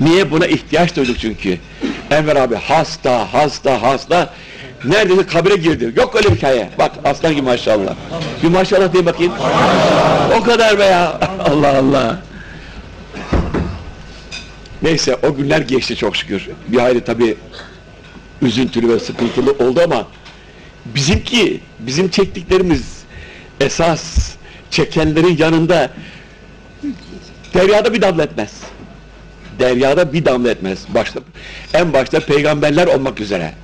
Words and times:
Niye? 0.00 0.30
Buna 0.30 0.46
ihtiyaç 0.46 0.96
duyduk 0.96 1.18
çünkü. 1.18 1.58
Enver 2.10 2.36
abi 2.36 2.54
hasta, 2.54 3.32
hasta, 3.32 3.82
hasta. 3.82 4.34
Neredeyse 4.84 5.26
kabire 5.26 5.56
girdi. 5.56 5.92
Yok 5.96 6.16
öyle 6.16 6.30
bir 6.30 6.36
hikaye. 6.36 6.70
Bak 6.78 6.92
aslan 7.04 7.32
gibi 7.32 7.42
maşallah. 7.42 7.94
Bir 8.42 8.48
maşallah 8.48 8.92
diye 8.92 9.06
bakayım. 9.06 9.32
O 10.38 10.42
kadar 10.42 10.78
be 10.78 10.84
ya. 10.84 11.20
Allah 11.38 11.78
Allah. 11.78 12.22
Neyse 14.82 15.16
o 15.22 15.34
günler 15.34 15.60
geçti 15.60 15.96
çok 15.96 16.16
şükür. 16.16 16.48
Bir 16.68 16.78
hayli 16.78 17.00
tabii 17.04 17.36
üzüntülü 18.42 18.88
ve 18.88 18.98
sıkıntılı 18.98 19.52
oldu 19.52 19.80
ama 19.84 20.06
bizimki, 20.84 21.60
bizim 21.78 22.08
çektiklerimiz 22.08 23.02
esas 23.60 24.34
çekenlerin 24.70 25.36
yanında 25.36 25.90
deryada 27.54 27.92
bir 27.94 28.02
damla 28.02 28.22
etmez. 28.22 28.52
Deryada 29.60 30.12
bir 30.12 30.24
damla 30.24 30.50
etmez. 30.50 30.78
Başta, 30.94 31.20
en 31.74 31.92
başta 31.92 32.20
peygamberler 32.20 32.86
olmak 32.86 33.20
üzere. 33.20 33.54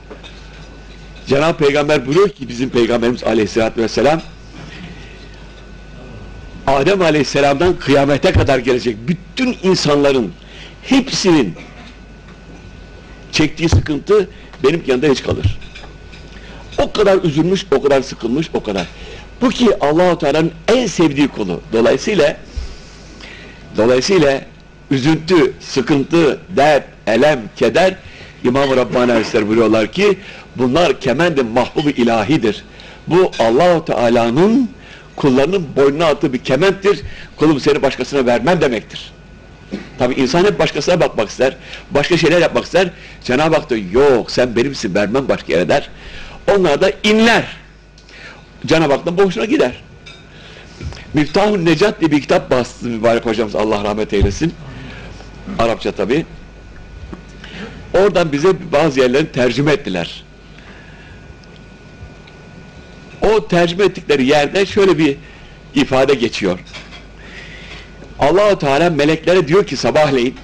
Cenab-ı 1.27 1.59
Peygamber 1.59 2.07
buyuruyor 2.07 2.29
ki 2.29 2.49
bizim 2.49 2.71
Peygamberimiz 2.71 3.25
Aleyhisselatü 3.25 3.83
Vesselam 3.83 4.21
Adem 6.67 7.03
Aleyhisselam'dan 7.03 7.79
kıyamete 7.79 8.33
kadar 8.33 8.59
gelecek 8.59 8.97
bütün 9.09 9.57
insanların 9.63 10.33
hepsinin 10.83 11.55
çektiği 13.33 13.69
sıkıntı 13.69 14.29
benim 14.65 14.83
yanında 14.87 15.07
hiç 15.07 15.23
kalır. 15.23 15.59
O 16.79 16.93
kadar 16.93 17.23
üzülmüş, 17.23 17.67
o 17.77 17.83
kadar 17.83 18.03
sıkılmış, 18.03 18.51
o 18.55 18.63
kadar. 18.63 18.87
Bu 19.41 19.49
ki 19.49 19.69
Allahu 19.81 20.19
Teala'nın 20.19 20.53
en 20.69 20.87
sevdiği 20.87 21.29
kulu. 21.29 21.61
Dolayısıyla 21.73 22.37
dolayısıyla 23.77 24.41
üzüntü, 24.91 25.53
sıkıntı, 25.61 26.39
dert, 26.57 26.85
elem, 27.07 27.41
keder 27.57 27.97
İmam-ı 28.45 28.77
Rabbani 28.77 29.13
Hazretleri 29.13 29.49
buyuruyorlar 29.49 29.93
ki 29.93 30.19
bunlar 30.57 31.01
kemendi 31.01 31.43
mahbub 31.43 31.87
ilahidir. 31.87 32.65
Bu 33.07 33.31
Allahu 33.39 33.85
Teala'nın 33.85 34.71
kullarının 35.17 35.67
boynuna 35.77 36.07
attığı 36.07 36.33
bir 36.33 36.39
kementtir. 36.39 37.01
Kulum 37.37 37.61
seni 37.61 37.83
başkasına 37.83 38.27
vermem 38.27 38.61
demektir. 38.61 39.13
Tabi 39.99 40.15
insan 40.15 40.45
hep 40.45 40.59
başkasına 40.59 41.01
bakmak 41.01 41.29
ister. 41.29 41.57
Başka 41.91 42.17
şeyler 42.17 42.41
yapmak 42.41 42.65
ister. 42.65 42.91
Cenab-ı 43.25 43.57
Hak 43.57 43.71
da 43.71 43.77
yok 43.77 44.31
sen 44.31 44.57
benimsin 44.57 44.95
vermem 44.95 45.29
başka 45.29 45.53
yere 45.53 45.69
der. 45.69 45.91
Onlar 46.57 46.81
da 46.81 46.91
inler. 47.05 47.45
Cenab-ı 48.67 48.93
Hak'tan 48.93 49.19
boşuna 49.19 49.45
gider. 49.45 49.73
Miftahun 51.15 51.65
Necat 51.65 52.01
diye 52.01 52.11
bir 52.11 52.21
kitap 52.21 52.51
bastı 52.51 52.87
mübarek 52.87 53.27
hocamız 53.27 53.55
Allah 53.55 53.85
rahmet 53.85 54.13
eylesin. 54.13 54.55
Arapça 55.59 55.93
tabi. 55.93 56.27
Oradan 57.95 58.33
bize 58.33 58.73
bazı 58.73 59.01
yerlerini 59.01 59.33
tercüme 59.33 59.73
ettiler. 59.73 60.25
O 63.23 63.49
tercüme 63.49 63.85
ettikleri 63.85 64.27
yerde 64.27 64.67
şöyle 64.67 64.99
bir 64.99 65.17
ifade 65.75 66.15
geçiyor. 66.15 66.59
Allahu 68.19 68.59
Teala 68.59 68.91
meleklere 68.91 69.49
diyor 69.49 69.67
ki 69.67 69.77
sabahleyin 69.77 70.35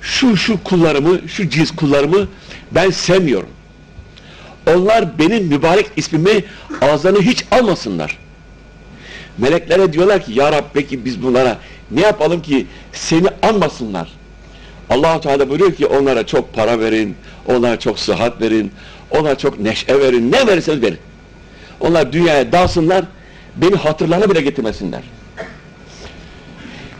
şu 0.00 0.36
şu 0.36 0.64
kullarımı, 0.64 1.28
şu 1.28 1.50
cins 1.50 1.70
kullarımı 1.70 2.28
ben 2.72 2.90
sevmiyorum. 2.90 3.48
Onlar 4.66 5.18
benim 5.18 5.44
mübarek 5.44 5.86
ismimi 5.96 6.44
ağızlarına 6.80 7.20
hiç 7.20 7.44
almasınlar. 7.50 8.18
Meleklere 9.38 9.92
diyorlar 9.92 10.24
ki 10.24 10.32
ya 10.32 10.52
Rab 10.52 10.64
peki 10.74 11.04
biz 11.04 11.22
bunlara 11.22 11.58
ne 11.90 12.00
yapalım 12.00 12.42
ki 12.42 12.66
seni 12.92 13.28
anmasınlar. 13.42 14.17
Allah 14.90 15.20
Teala 15.20 15.48
buyuruyor 15.48 15.74
ki 15.74 15.86
onlara 15.86 16.26
çok 16.26 16.54
para 16.54 16.80
verin, 16.80 17.16
onlara 17.46 17.78
çok 17.78 17.98
sıhhat 17.98 18.40
verin, 18.40 18.72
onlara 19.10 19.38
çok 19.38 19.60
neşe 19.60 20.00
verin, 20.00 20.32
ne 20.32 20.46
verirseniz 20.46 20.82
verin. 20.82 20.98
Onlar 21.80 22.12
dünyaya 22.12 22.52
dalsınlar, 22.52 23.04
beni 23.56 23.76
hatırlarına 23.76 24.30
bile 24.30 24.40
getirmesinler. 24.40 25.02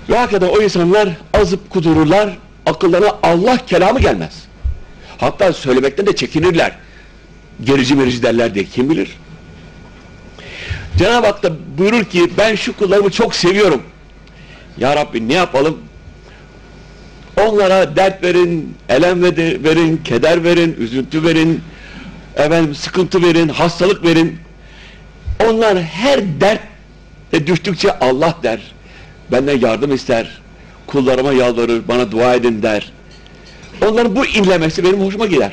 Ve 0.09 0.17
hakikaten 0.17 0.49
o 0.49 0.63
insanlar 0.63 1.09
azıp 1.35 1.71
kudururlar, 1.71 2.39
akıllarına 2.67 3.17
Allah 3.23 3.57
kelamı 3.67 4.01
gelmez. 4.01 4.43
Hatta 5.19 5.53
söylemekten 5.53 6.07
de 6.07 6.17
çekinirler. 6.17 6.73
Gerici 7.65 7.95
merici 7.95 8.23
derler 8.23 8.55
diye 8.55 8.65
kim 8.65 8.91
bilir. 8.91 9.17
Cenab-ı 10.99 11.27
Hak 11.27 11.43
da 11.43 11.53
buyurur 11.79 12.05
ki 12.05 12.31
ben 12.39 12.55
şu 12.55 12.77
kullarımı 12.77 13.11
çok 13.11 13.35
seviyorum. 13.35 13.83
Ya 14.79 14.97
Rabbi 14.97 15.29
ne 15.29 15.35
yapalım? 15.35 15.79
Onlara 17.47 17.97
dert 17.97 18.23
verin, 18.23 18.75
elem 18.89 19.23
verin, 19.23 19.97
keder 20.05 20.45
verin, 20.45 20.77
üzüntü 20.79 21.25
verin, 21.25 21.61
efendim, 22.37 22.75
sıkıntı 22.75 23.23
verin, 23.23 23.49
hastalık 23.49 24.05
verin. 24.05 24.39
Onlar 25.47 25.83
her 25.83 26.41
dert 26.41 26.61
düştükçe 27.47 27.99
Allah 27.99 28.35
der. 28.43 28.61
Benden 29.33 29.59
yardım 29.59 29.95
ister. 29.95 30.41
Kullarıma 30.87 31.33
yalvarır, 31.33 31.89
bana 31.89 32.13
dua 32.13 32.35
edin 32.35 32.63
der. 32.63 32.93
Onların 33.87 34.17
bu 34.17 34.27
inlemesi 34.27 34.85
benim 34.85 35.01
hoşuma 35.01 35.27
gider. 35.27 35.53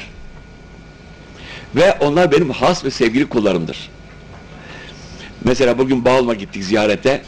Ve 1.75 1.97
onlar 1.99 2.31
benim 2.31 2.49
has 2.49 2.85
ve 2.85 2.91
sevgili 2.91 3.25
kullarımdır. 3.29 3.89
Mesela 5.43 5.77
bugün 5.77 6.05
Bağılma 6.05 6.33
gittik 6.33 6.63
ziyarete. 6.63 7.21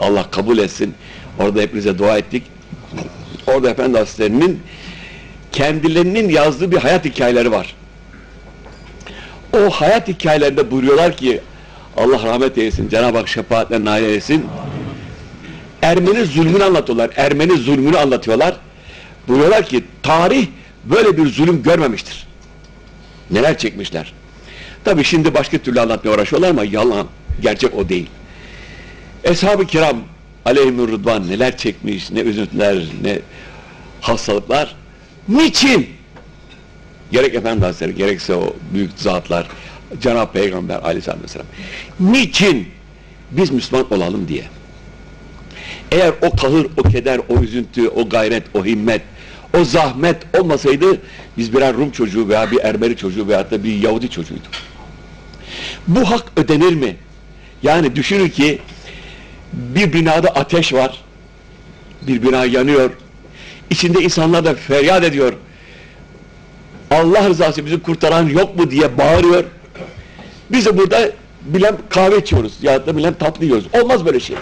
Allah 0.00 0.30
kabul 0.30 0.58
etsin. 0.58 0.94
Orada 1.38 1.60
hepinize 1.60 1.98
dua 1.98 2.18
ettik. 2.18 2.42
Orada 3.46 3.70
Efendi 3.70 3.98
Hazretleri'nin 3.98 4.60
kendilerinin 5.52 6.28
yazdığı 6.28 6.72
bir 6.72 6.76
hayat 6.76 7.04
hikayeleri 7.04 7.52
var. 7.52 7.74
O 9.52 9.70
hayat 9.70 10.08
hikayelerinde 10.08 10.70
buyuruyorlar 10.70 11.16
ki 11.16 11.40
Allah 11.96 12.22
rahmet 12.22 12.58
eylesin, 12.58 12.88
Cenab-ı 12.88 13.18
Hak 13.18 13.28
şefaatle 13.28 13.84
nail 13.84 14.04
eylesin. 14.04 14.46
Ermeni 15.82 16.24
zulmünü 16.24 16.64
anlatıyorlar. 16.64 17.10
Ermeni 17.16 17.56
zulmünü 17.56 17.98
anlatıyorlar. 17.98 18.56
Buyuruyorlar 19.28 19.66
ki 19.66 19.84
tarih 20.02 20.46
böyle 20.84 21.16
bir 21.16 21.26
zulüm 21.26 21.62
görmemiştir. 21.62 22.26
Neler 23.30 23.58
çekmişler. 23.58 24.12
Tabi 24.84 25.04
şimdi 25.04 25.34
başka 25.34 25.58
türlü 25.58 25.80
anlatmaya 25.80 26.14
uğraşıyorlar 26.14 26.50
ama 26.50 26.64
yalan. 26.64 27.06
Gerçek 27.40 27.74
o 27.74 27.88
değil. 27.88 28.06
Eshab-ı 29.24 29.66
kiram 29.66 29.96
aleyhimur 30.44 30.88
rıdvan 30.88 31.28
neler 31.28 31.56
çekmiş, 31.56 32.10
ne 32.10 32.20
üzüntüler, 32.20 32.78
ne 33.02 33.18
hastalıklar. 34.00 34.74
Niçin? 35.28 35.88
Gerek 37.12 37.34
Efendi 37.34 37.64
Hazretleri, 37.64 37.94
gerekse 37.94 38.34
o 38.34 38.56
büyük 38.74 38.90
zatlar, 38.96 39.48
Cenab-ı 40.00 40.32
Peygamber 40.32 40.76
aleyhisselam 40.76 41.22
vesselam. 41.22 41.46
Niçin? 42.00 42.68
Biz 43.30 43.50
Müslüman 43.50 43.92
olalım 43.92 44.28
diye. 44.28 44.44
Eğer 45.92 46.12
o 46.22 46.30
kahır, 46.30 46.66
o 46.76 46.82
keder, 46.82 47.20
o 47.28 47.42
üzüntü, 47.42 47.88
o 47.88 48.08
gayret, 48.08 48.42
o 48.54 48.64
himmet, 48.64 49.02
o 49.58 49.64
zahmet 49.64 50.16
olmasaydı 50.40 50.98
biz 51.38 51.52
birer 51.52 51.74
Rum 51.76 51.90
çocuğu 51.90 52.28
veya 52.28 52.50
bir 52.50 52.58
Ermeni 52.58 52.96
çocuğu 52.96 53.28
veya 53.28 53.50
da 53.50 53.64
bir 53.64 53.74
Yahudi 53.74 54.10
çocuğuyduk. 54.10 54.50
Bu 55.88 56.10
hak 56.10 56.24
ödenir 56.36 56.74
mi? 56.74 56.96
Yani 57.62 57.96
düşünün 57.96 58.28
ki 58.28 58.58
bir 59.52 59.92
binada 59.92 60.28
ateş 60.28 60.72
var. 60.72 61.04
Bir 62.02 62.22
bina 62.22 62.44
yanıyor. 62.44 62.90
İçinde 63.70 64.00
insanlar 64.00 64.44
da 64.44 64.54
feryat 64.54 65.04
ediyor. 65.04 65.32
Allah 66.90 67.28
rızası 67.28 67.66
bizi 67.66 67.82
kurtaran 67.82 68.28
yok 68.28 68.56
mu 68.58 68.70
diye 68.70 68.98
bağırıyor. 68.98 69.44
Biz 70.50 70.66
de 70.66 70.78
burada 70.78 71.10
bilen 71.44 71.76
kahve 71.90 72.18
içiyoruz 72.18 72.52
ya 72.62 72.86
da 72.86 72.96
bilen 72.96 73.14
tatlı 73.14 73.44
yiyoruz. 73.44 73.64
Olmaz 73.72 74.06
böyle 74.06 74.20
şey. 74.20 74.36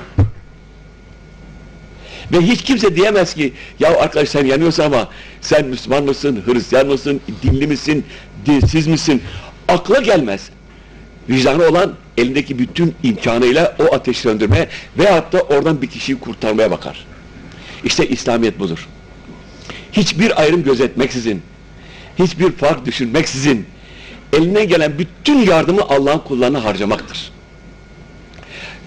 Ve 2.33 2.41
hiç 2.41 2.63
kimse 2.63 2.97
diyemez 2.97 3.35
ki 3.35 3.53
ya 3.81 4.01
arkadaş 4.01 4.29
sen 4.29 4.45
yanıyorsun 4.45 4.83
ama 4.83 5.09
sen 5.41 5.67
Müslüman 5.67 6.05
mısın, 6.05 6.43
Hristiyan 6.47 6.87
mısın, 6.87 7.21
dinli 7.43 7.67
misin, 7.67 8.05
dinsiz 8.47 8.87
misin? 8.87 9.23
Akla 9.69 10.01
gelmez. 10.01 10.51
Vicdanı 11.29 11.65
olan 11.65 11.95
elindeki 12.21 12.59
bütün 12.59 12.95
imkanıyla 13.03 13.77
o 13.79 13.95
ateşi 13.95 14.21
söndürmeye 14.21 14.69
veyahut 14.99 15.33
da 15.33 15.41
oradan 15.41 15.83
bir 15.83 15.87
kişiyi 15.87 16.19
kurtarmaya 16.19 16.71
bakar. 16.71 17.07
İşte 17.85 18.09
İslamiyet 18.09 18.59
budur. 18.59 18.89
Hiçbir 19.93 20.41
ayrım 20.41 20.63
gözetmeksizin, 20.63 21.43
hiçbir 22.19 22.53
fark 22.53 22.87
düşünmeksizin 22.87 23.67
eline 24.33 24.65
gelen 24.65 24.99
bütün 24.99 25.39
yardımı 25.39 25.83
Allah'ın 25.83 26.19
kullarına 26.19 26.65
harcamaktır. 26.65 27.33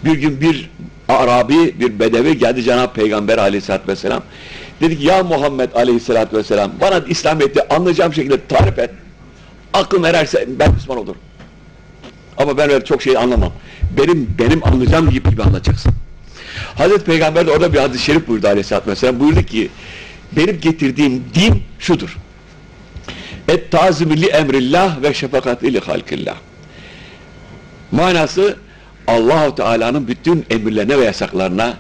Bir 0.06 0.18
gün 0.18 0.42
bir 0.42 0.70
Arabi, 1.10 1.80
bir 1.80 2.00
bedevi 2.00 2.38
geldi 2.38 2.64
Cenab-ı 2.64 2.94
Peygamber 2.94 3.38
aleyhissalatü 3.38 3.88
vesselam. 3.88 4.24
Dedi 4.82 5.00
ki 5.00 5.06
ya 5.06 5.24
Muhammed 5.24 5.72
aleyhissalatü 5.76 6.38
vesselam 6.38 6.72
bana 6.82 7.00
İslamiyet'i 7.00 7.68
anlayacağım 7.68 8.14
şekilde 8.14 8.48
tarif 8.48 8.80
et. 8.80 8.90
Aklım 9.74 10.06
ererse 10.06 10.48
ben 10.60 10.74
Müslüman 10.74 10.98
olurum. 10.98 11.22
Ama 12.44 12.58
ben 12.58 12.70
öyle 12.70 12.86
çok 12.86 13.02
şey 13.02 13.18
anlamam. 13.18 13.52
Benim 13.98 14.36
benim 14.40 14.68
anlayacağım 14.68 15.10
gibi 15.10 15.30
gibi 15.30 15.44
anlatacaksın. 15.44 15.94
Hazreti 16.76 17.06
Peygamber 17.06 17.48
de 17.48 17.52
orada 17.52 17.74
bir 17.74 17.80
hadis-i 17.80 18.04
şerif 18.04 18.28
buyurdu 18.28 18.48
aleyhissalatü 18.48 18.92
vesselam. 18.92 19.20
Buyurdu 19.20 19.44
ki 19.44 19.70
benim 20.32 20.60
getirdiğim 20.60 21.24
din 21.34 21.64
şudur. 21.80 22.18
Et 23.48 23.72
tazimi 23.72 24.22
li 24.22 24.26
emrillah 24.26 25.02
ve 25.02 25.14
şefakati 25.14 25.74
li 25.74 25.80
halkillah. 25.80 26.36
Manası 27.92 28.58
Allahu 29.08 29.56
Teala'nın 29.56 30.08
bütün 30.08 30.46
emirlerine 30.50 31.00
ve 31.00 31.06
yasaklarına 31.06 31.78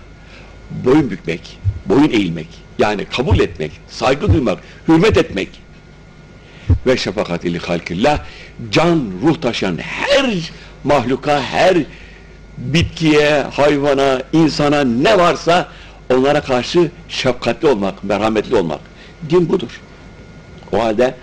boyun 0.85 1.11
bükmek, 1.11 1.59
boyun 1.85 2.09
eğilmek, 2.09 2.47
yani 2.79 3.05
kabul 3.05 3.39
etmek, 3.39 3.71
saygı 3.89 4.33
duymak, 4.33 4.59
hürmet 4.87 5.17
etmek 5.17 5.62
ve 6.87 6.97
şefakati 6.97 7.53
li 7.53 7.59
halkillah 7.59 8.19
can, 8.71 9.11
ruh 9.23 9.41
taşıyan 9.41 9.77
her 9.77 10.51
mahluka, 10.83 11.41
her 11.41 11.77
bitkiye, 12.57 13.43
hayvana, 13.51 14.21
insana 14.33 14.83
ne 14.83 15.17
varsa 15.17 15.67
onlara 16.13 16.41
karşı 16.41 16.91
şefkatli 17.09 17.67
olmak, 17.67 18.03
merhametli 18.03 18.55
olmak. 18.55 18.79
Din 19.29 19.49
budur. 19.49 19.81
O 20.71 20.83
halde 20.83 21.15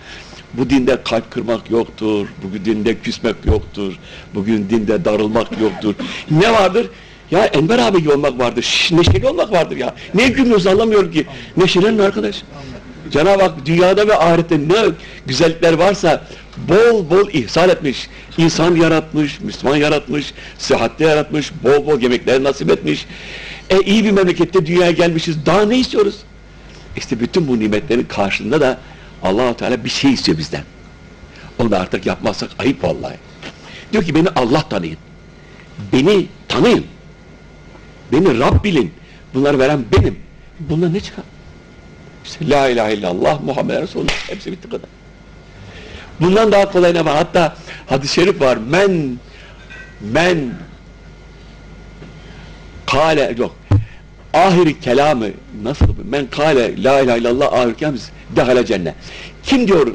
bu 0.54 0.70
dinde 0.70 0.98
kalp 1.04 1.30
kırmak 1.30 1.70
yoktur, 1.70 2.28
bugün 2.42 2.64
dinde 2.64 2.98
küsmek 2.98 3.34
yoktur, 3.44 3.98
bugün 4.34 4.70
dinde 4.70 5.04
darılmak 5.04 5.60
yoktur. 5.60 5.94
Ne 6.30 6.52
vardır? 6.52 6.86
Ya 7.30 7.44
Enver 7.44 7.78
abi 7.78 8.10
olmak 8.10 8.38
vardır, 8.38 8.62
şş, 8.62 8.92
neşeli 8.92 9.28
olmak 9.28 9.52
vardır 9.52 9.76
ya. 9.76 9.94
Ne 10.14 10.28
gülüyoruz 10.28 10.66
anlamıyorum 10.66 11.12
ki. 11.12 11.26
Neşelenin 11.56 11.98
arkadaş. 11.98 12.42
Cenab-ı 13.10 13.42
Hak 13.42 13.66
dünyada 13.66 14.08
ve 14.08 14.16
ahirette 14.16 14.58
ne 14.58 14.92
güzellikler 15.26 15.72
varsa 15.72 16.24
bol 16.56 17.10
bol 17.10 17.28
ihsan 17.32 17.68
etmiş. 17.68 18.08
İnsan 18.38 18.76
yaratmış, 18.76 19.40
Müslüman 19.40 19.76
yaratmış, 19.76 20.34
sıhhatli 20.58 21.04
yaratmış, 21.04 21.52
bol 21.64 21.86
bol 21.86 22.00
yemekler 22.00 22.42
nasip 22.42 22.70
etmiş. 22.70 23.06
E 23.70 23.80
iyi 23.80 24.04
bir 24.04 24.10
memlekette 24.10 24.66
dünyaya 24.66 24.90
gelmişiz. 24.90 25.46
Daha 25.46 25.62
ne 25.62 25.78
istiyoruz? 25.78 26.16
İşte 26.96 27.20
bütün 27.20 27.48
bu 27.48 27.60
nimetlerin 27.60 28.04
karşılığında 28.04 28.60
da 28.60 28.78
allah 29.22 29.56
Teala 29.56 29.84
bir 29.84 29.90
şey 29.90 30.12
istiyor 30.12 30.38
bizden. 30.38 30.64
Onu 31.58 31.70
da 31.70 31.80
artık 31.80 32.06
yapmazsak 32.06 32.50
ayıp 32.58 32.84
vallahi. 32.84 33.16
Diyor 33.92 34.04
ki 34.04 34.14
beni 34.14 34.28
Allah 34.28 34.68
tanıyın. 34.68 34.96
Beni 35.92 36.26
tanıyın. 36.48 36.84
Beni 38.12 38.38
Rab 38.38 38.64
bilin. 38.64 38.92
Bunları 39.34 39.58
veren 39.58 39.84
benim. 39.98 40.18
Bunlar 40.60 40.92
ne 40.92 41.00
çıkar? 41.00 41.24
İşte 42.24 42.48
La 42.50 42.68
ilahe 42.68 42.94
illallah 42.94 43.40
Muhammed 43.40 43.82
Resulullah. 43.82 44.12
Hepsi 44.28 44.52
bitti 44.52 44.68
kadar. 44.68 44.88
Bundan 46.20 46.52
daha 46.52 46.72
kolay 46.72 46.94
ne 46.94 47.04
var? 47.04 47.16
Hatta 47.16 47.56
hadis-i 47.86 48.14
şerif 48.14 48.40
var. 48.40 48.56
Men 48.56 49.18
men 50.00 50.54
kale 52.86 53.34
yok. 53.38 53.56
Ahiri 54.34 54.80
kelamı 54.80 55.26
nasıl? 55.62 55.86
Men 56.04 56.26
kale 56.26 56.82
la 56.82 57.00
ilahe 57.00 57.18
illallah 57.18 57.52
ahir 57.52 57.74
kelamı 57.74 57.98
dehale 58.36 58.66
cennet. 58.66 58.94
Kim 59.42 59.68
diyor 59.68 59.86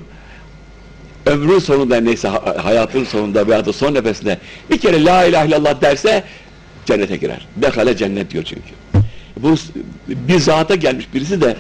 ömrün 1.25 1.59
sonunda 1.59 2.01
neyse 2.01 2.27
hayatın 2.63 3.03
sonunda 3.03 3.47
veya 3.47 3.65
da 3.65 3.73
son 3.73 3.93
nefesinde 3.93 4.37
bir 4.71 4.77
kere 4.77 5.05
la 5.05 5.25
ilahe 5.25 5.47
illallah 5.47 5.81
derse 5.81 6.23
cennete 6.85 7.17
girer. 7.17 7.47
Dehale 7.55 7.97
cennet 7.97 8.31
diyor 8.31 8.43
çünkü. 8.43 8.61
Bu 9.37 9.55
bir 10.07 10.39
zata 10.39 10.75
gelmiş 10.75 11.07
birisi 11.13 11.41
de 11.41 11.55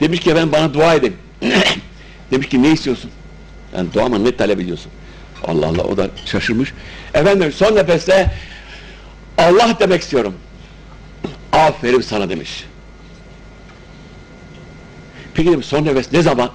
demiş 0.00 0.20
ki 0.20 0.34
ben 0.34 0.52
bana 0.52 0.74
dua 0.74 0.94
edin. 0.94 1.16
demiş 2.30 2.48
ki 2.48 2.62
ne 2.62 2.72
istiyorsun? 2.72 3.10
Yani 3.76 3.92
dua 3.92 4.08
mı 4.08 4.24
ne 4.24 4.36
talep 4.36 4.60
ediyorsun? 4.60 4.92
Allah 5.44 5.66
Allah 5.66 5.82
o 5.82 5.96
da 5.96 6.08
şaşırmış. 6.26 6.72
Efendim 7.14 7.52
son 7.52 7.76
nefeste 7.76 8.30
Allah 9.38 9.76
demek 9.80 10.02
istiyorum. 10.02 10.34
Aferin 11.52 12.00
sana 12.00 12.28
demiş. 12.28 12.64
Peki 15.34 15.52
demiş 15.52 15.66
son 15.66 15.84
nefes 15.84 16.12
ne 16.12 16.22
zaman? 16.22 16.50